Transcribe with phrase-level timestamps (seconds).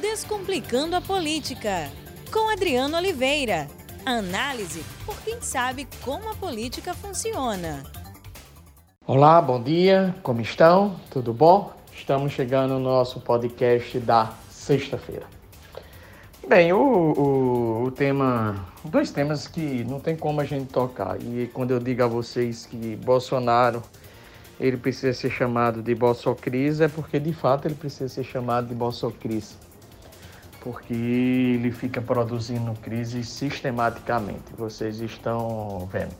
[0.00, 1.90] Descomplicando a Política,
[2.30, 3.66] com Adriano Oliveira.
[4.04, 7.82] Análise por quem sabe como a política funciona.
[9.06, 11.00] Olá, bom dia, como estão?
[11.10, 11.72] Tudo bom?
[11.94, 15.24] Estamos chegando no nosso podcast da sexta-feira.
[16.46, 21.16] Bem, o, o, o, tema, dois temas que não tem como a gente tocar.
[21.22, 23.82] E quando eu digo a vocês que Bolsonaro
[24.60, 28.74] ele precisa ser chamado de Bolsocris, é porque de fato ele precisa ser chamado de
[28.74, 29.56] Bolsocris
[30.66, 34.42] porque ele fica produzindo crise sistematicamente.
[34.58, 36.10] Vocês estão vendo.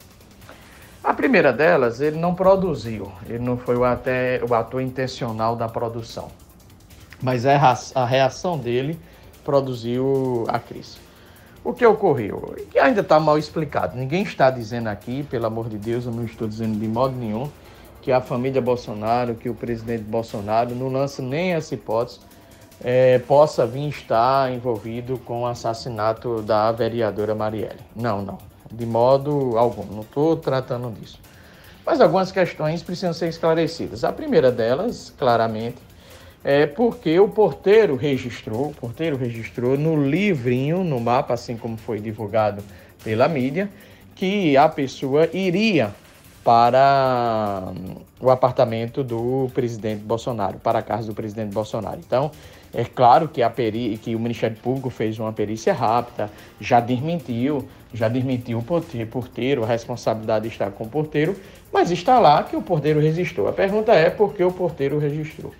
[1.02, 5.68] A primeira delas, ele não produziu, ele não foi o, até, o ator intencional da
[5.68, 6.28] produção,
[7.20, 8.96] mas a reação dele
[9.44, 10.98] produziu a crise.
[11.64, 12.54] O que ocorreu?
[12.70, 13.96] Que ainda está mal explicado.
[13.96, 17.50] Ninguém está dizendo aqui, pelo amor de Deus, eu não estou dizendo de modo nenhum,
[18.00, 22.20] que a família Bolsonaro, que o presidente Bolsonaro não lança nem essa hipótese
[22.82, 27.80] é, possa vir estar envolvido com o assassinato da vereadora Marielle.
[27.94, 28.38] Não, não,
[28.70, 31.18] de modo algum, não estou tratando disso.
[31.84, 34.02] Mas algumas questões precisam ser esclarecidas.
[34.02, 35.78] A primeira delas, claramente,
[36.42, 42.00] é porque o porteiro registrou, o porteiro registrou no livrinho, no mapa, assim como foi
[42.00, 42.62] divulgado
[43.02, 43.70] pela mídia,
[44.14, 45.94] que a pessoa iria
[46.42, 47.72] para
[48.20, 51.98] o apartamento do presidente Bolsonaro, para a casa do presidente Bolsonaro.
[51.98, 52.30] Então,
[52.74, 57.66] é claro que, a peri que o Ministério Público fez uma perícia rápida, já desmentiu,
[57.92, 61.36] já desmentiu o porteiro, a responsabilidade está com o porteiro,
[61.72, 63.48] mas está lá que o porteiro registrou.
[63.48, 65.52] A pergunta é por que o porteiro registrou.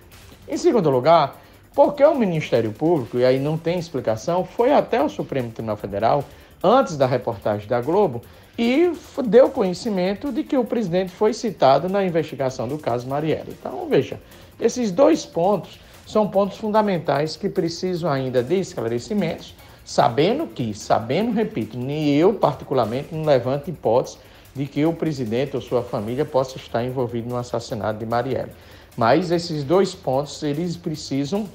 [0.47, 1.39] Em segundo lugar,
[1.73, 6.23] porque o Ministério Público, e aí não tem explicação, foi até o Supremo Tribunal Federal,
[6.63, 8.21] antes da reportagem da Globo,
[8.57, 8.91] e
[9.25, 13.55] deu conhecimento de que o presidente foi citado na investigação do caso Marielle.
[13.59, 14.19] Então, veja,
[14.59, 21.77] esses dois pontos são pontos fundamentais que precisam ainda de esclarecimentos, sabendo que, sabendo, repito,
[21.77, 24.17] nem eu particularmente não levanto hipótese
[24.55, 28.51] de que o presidente ou sua família possa estar envolvido no assassinato de Marielle.
[28.95, 31.47] Mas esses dois pontos, eles precisam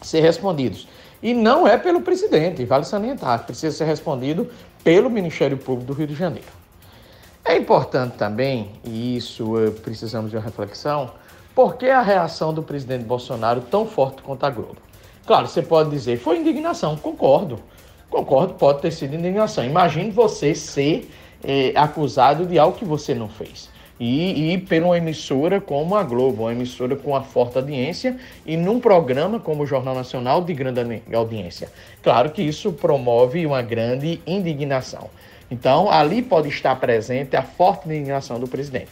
[0.00, 0.88] ser respondidos.
[1.22, 4.48] E não é pelo presidente, vale salientar, precisa ser respondido
[4.82, 6.48] pelo Ministério Público do Rio de Janeiro.
[7.44, 11.10] É importante também, e isso eh, precisamos de uma reflexão,
[11.54, 14.76] por que a reação do presidente Bolsonaro tão forte contra a Globo?
[15.26, 17.58] Claro, você pode dizer, foi indignação, concordo.
[18.10, 19.64] Concordo, pode ter sido indignação.
[19.64, 21.10] Imagine você ser
[21.42, 23.70] é, acusado de algo que você não fez.
[23.98, 28.56] E, e por uma emissora como a Globo, uma emissora com uma forte audiência e
[28.56, 31.70] num programa como o Jornal Nacional de grande audiência.
[32.02, 35.08] Claro que isso promove uma grande indignação.
[35.50, 38.90] Então, ali pode estar presente a forte indignação do presidente.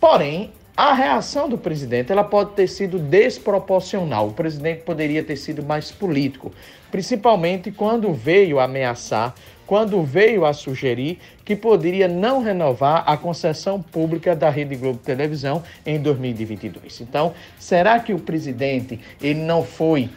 [0.00, 4.28] Porém, a reação do presidente ela pode ter sido desproporcional.
[4.28, 6.52] O presidente poderia ter sido mais político,
[6.90, 9.34] principalmente quando veio ameaçar,
[9.66, 15.62] quando veio a sugerir que poderia não renovar a concessão pública da Rede Globo Televisão
[15.86, 17.00] em 2022.
[17.00, 20.10] Então, será que o presidente ele não foi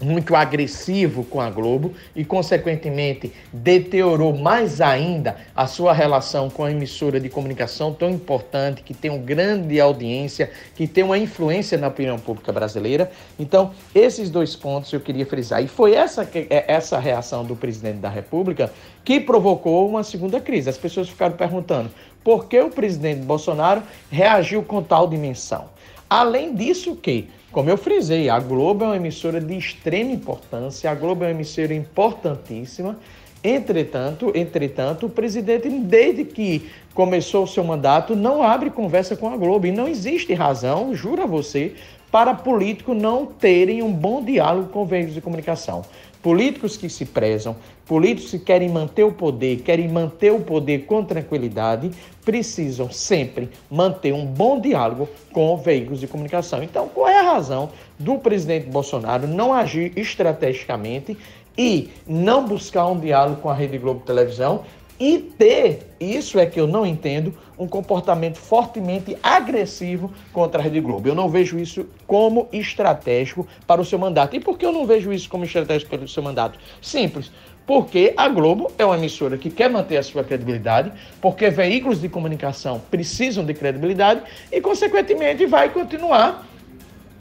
[0.00, 6.70] muito agressivo com a Globo e, consequentemente, deteriorou mais ainda a sua relação com a
[6.70, 11.88] emissora de comunicação tão importante, que tem uma grande audiência, que tem uma influência na
[11.88, 13.10] opinião pública brasileira.
[13.38, 15.62] Então, esses dois pontos eu queria frisar.
[15.62, 18.72] E foi essa, é, essa reação do presidente da República
[19.04, 20.68] que provocou uma segunda crise.
[20.68, 21.90] As pessoas ficaram perguntando
[22.22, 25.66] por que o presidente Bolsonaro reagiu com tal dimensão.
[26.10, 30.94] Além disso, que como eu frisei, a Globo é uma emissora de extrema importância, a
[30.94, 32.98] Globo é uma emissora importantíssima.
[33.42, 39.36] Entretanto, entretanto, o presidente, desde que começou o seu mandato, não abre conversa com a
[39.36, 39.66] Globo.
[39.66, 41.74] E não existe razão, juro a você,
[42.10, 45.84] para políticos não terem um bom diálogo com veículos de comunicação.
[46.20, 47.54] Políticos que se prezam,
[47.86, 51.92] políticos que querem manter o poder, querem manter o poder com tranquilidade,
[52.24, 56.62] precisam sempre manter um bom diálogo com veículos de comunicação.
[56.62, 61.16] Então, qual razão do presidente Bolsonaro não agir estrategicamente
[61.56, 64.64] e não buscar um diálogo com a Rede Globo Televisão
[65.00, 70.80] e ter, isso é que eu não entendo, um comportamento fortemente agressivo contra a Rede
[70.80, 71.08] Globo.
[71.08, 74.34] Eu não vejo isso como estratégico para o seu mandato.
[74.34, 76.58] E por que eu não vejo isso como estratégico para o seu mandato?
[76.82, 77.30] Simples.
[77.64, 80.90] Porque a Globo é uma emissora que quer manter a sua credibilidade,
[81.20, 86.47] porque veículos de comunicação precisam de credibilidade e, consequentemente, vai continuar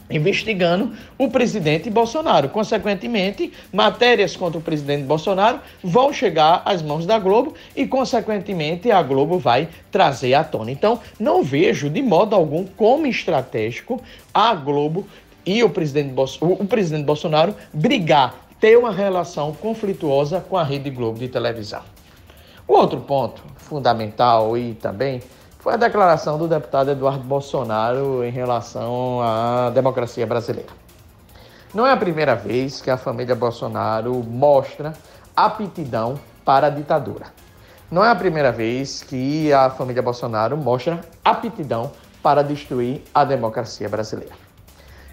[0.10, 2.50] investigando o presidente Bolsonaro.
[2.50, 9.02] Consequentemente, matérias contra o presidente Bolsonaro vão chegar às mãos da Globo e, consequentemente, a
[9.02, 10.72] Globo vai trazer à tona.
[10.72, 14.02] Então, não vejo de modo algum como estratégico
[14.34, 15.08] a Globo
[15.46, 21.20] e o presidente, o presidente Bolsonaro brigar, ter uma relação conflituosa com a Rede Globo
[21.20, 21.82] de televisão.
[22.68, 25.22] O outro ponto fundamental e também
[25.68, 30.70] foi a declaração do deputado Eduardo Bolsonaro em relação à democracia brasileira.
[31.74, 34.94] Não é a primeira vez que a família Bolsonaro mostra
[35.36, 37.26] aptidão para a ditadura.
[37.92, 41.92] Não é a primeira vez que a família Bolsonaro mostra aptidão
[42.24, 44.36] para destruir a democracia brasileira.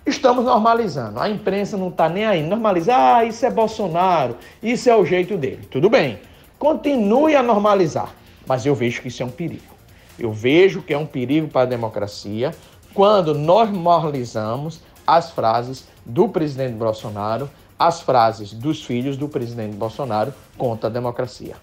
[0.06, 1.18] Estamos normalizando.
[1.18, 2.44] A imprensa não está nem aí.
[2.44, 5.66] Normalizar, ah, isso é Bolsonaro, isso é o jeito dele.
[5.68, 6.20] Tudo bem.
[6.60, 8.14] Continue a normalizar.
[8.46, 9.73] Mas eu vejo que isso é um perigo.
[10.18, 12.54] Eu vejo que é um perigo para a democracia
[12.92, 20.88] quando normalizamos as frases do presidente Bolsonaro, as frases dos filhos do presidente Bolsonaro contra
[20.88, 21.56] a democracia.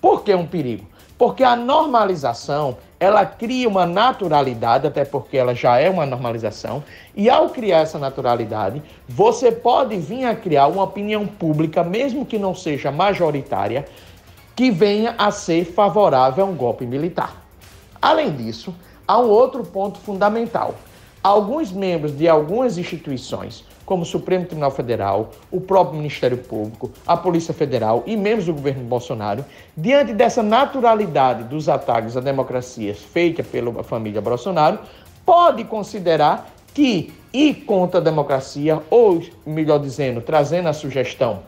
[0.00, 0.86] Por que é um perigo?
[1.18, 7.30] Porque a normalização, ela cria uma naturalidade, até porque ela já é uma normalização, e
[7.30, 12.54] ao criar essa naturalidade, você pode vir a criar uma opinião pública, mesmo que não
[12.54, 13.86] seja majoritária,
[14.54, 17.45] que venha a ser favorável a um golpe militar.
[18.00, 18.74] Além disso,
[19.06, 20.74] há um outro ponto fundamental.
[21.22, 27.16] Alguns membros de algumas instituições, como o Supremo Tribunal Federal, o próprio Ministério Público, a
[27.16, 29.44] Polícia Federal e membros do governo Bolsonaro,
[29.76, 34.78] diante dessa naturalidade dos ataques à democracia feita pela família Bolsonaro,
[35.24, 41.40] pode considerar que ir contra a democracia, ou melhor dizendo, trazendo a sugestão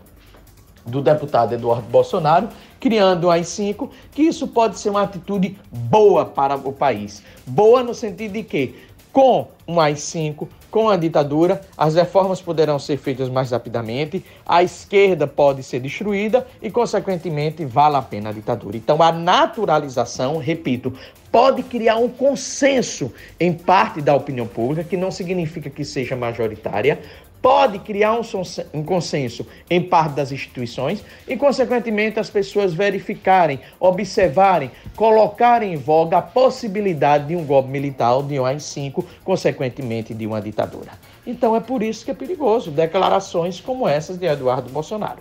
[0.89, 2.49] do deputado Eduardo Bolsonaro,
[2.81, 7.23] criando um AI-5, que isso pode ser uma atitude boa para o país.
[7.47, 8.75] Boa no sentido de que,
[9.13, 15.27] com um AI-5, com a ditadura, as reformas poderão ser feitas mais rapidamente, a esquerda
[15.27, 18.77] pode ser destruída e, consequentemente, vale a pena a ditadura.
[18.77, 20.93] Então, a naturalização, repito,
[21.31, 26.99] pode criar um consenso em parte da opinião pública, que não significa que seja majoritária,
[27.41, 28.23] pode criar um,
[28.75, 36.19] um, consenso em parte das instituições e, consequentemente, as pessoas verificarem, observarem, colocarem em voga
[36.19, 40.93] a possibilidade de um golpe militar de um AI-5, consequentemente de uma ditadura.
[41.27, 45.21] Então é por isso que é perigoso declarações como essas de Eduardo Bolsonaro.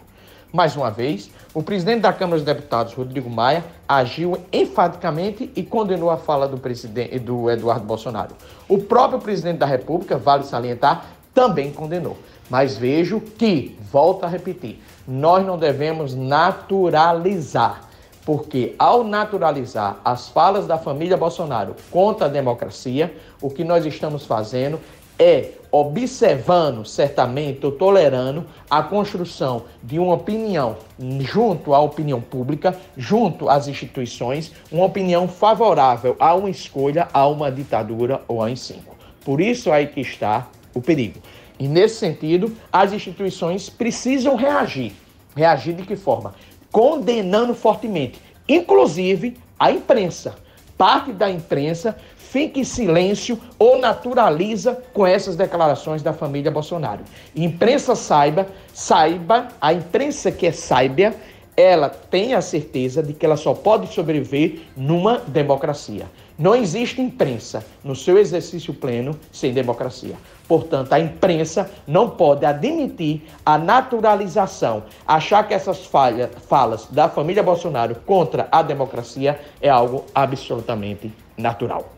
[0.52, 6.10] Mais uma vez, o presidente da Câmara dos Deputados, Rodrigo Maia, agiu enfaticamente e condenou
[6.10, 8.34] a fala do presidente do Eduardo Bolsonaro.
[8.68, 12.18] O próprio presidente da República, vale salientar, também condenou.
[12.50, 17.82] Mas vejo que, volto a repetir, nós não devemos naturalizar,
[18.26, 24.26] porque ao naturalizar as falas da família Bolsonaro contra a democracia, o que nós estamos
[24.26, 24.80] fazendo
[25.20, 30.78] é observando, certamente, ou tolerando a construção de uma opinião
[31.20, 37.52] junto à opinião pública, junto às instituições, uma opinião favorável a uma escolha, a uma
[37.52, 38.98] ditadura ou a ensino.
[39.26, 41.20] Por isso aí que está o perigo.
[41.60, 44.94] E nesse sentido, as instituições precisam reagir.
[45.36, 46.34] Reagir de que forma?
[46.72, 50.36] Condenando fortemente, inclusive a imprensa.
[50.78, 51.98] Parte da imprensa
[52.32, 57.04] fica em silêncio ou naturaliza com essas declarações da família Bolsonaro.
[57.36, 61.16] Imprensa saiba, saiba, a imprensa que é sábia,
[61.56, 66.06] ela tem a certeza de que ela só pode sobreviver numa democracia.
[66.38, 70.16] Não existe imprensa no seu exercício pleno sem democracia.
[70.48, 77.42] Portanto, a imprensa não pode admitir a naturalização, achar que essas falhas, falas da família
[77.42, 81.97] Bolsonaro contra a democracia é algo absolutamente natural.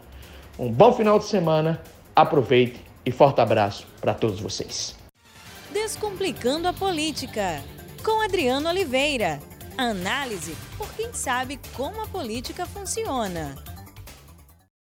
[0.60, 1.82] Um bom final de semana,
[2.14, 4.94] aproveite e forte abraço para todos vocês.
[5.72, 7.64] Descomplicando a política,
[8.04, 9.40] com Adriano Oliveira.
[9.78, 13.56] Análise por quem sabe como a política funciona.